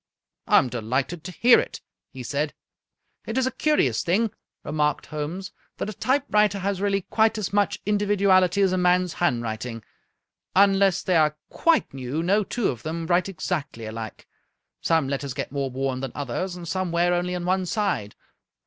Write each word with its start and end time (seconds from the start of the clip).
"I 0.47 0.57
am 0.57 0.67
delighted 0.67 1.23
to 1.25 1.31
hear 1.31 1.59
it," 1.59 1.79
he 2.11 2.23
said." 2.23 2.55
It 3.27 3.37
is 3.37 3.45
a 3.45 3.51
curious 3.51 4.01
thing," 4.01 4.31
remarked 4.63 5.05
Holmes," 5.05 5.51
that 5.77 5.91
a 5.91 5.93
type 5.93 6.25
writer 6.31 6.57
has 6.57 6.81
really 6.81 7.01
quite 7.11 7.37
as 7.37 7.53
much 7.53 7.77
individuality 7.85 8.63
as 8.63 8.71
a 8.71 8.79
man's 8.79 9.13
handwriting. 9.13 9.83
Unless 10.55 11.03
they 11.03 11.17
are 11.17 11.37
quite 11.49 11.93
new 11.93 12.23
no 12.23 12.43
two 12.43 12.69
of 12.69 12.81
them 12.81 13.05
write 13.05 13.29
exactly 13.29 13.85
alike. 13.85 14.27
Some 14.81 15.07
letters 15.07 15.35
get 15.35 15.51
more 15.51 15.69
worn 15.69 15.99
than 15.99 16.13
others, 16.15 16.55
and 16.55 16.67
some 16.67 16.91
wear 16.91 17.13
only 17.13 17.35
on 17.35 17.45
one 17.45 17.67
side. 17.67 18.15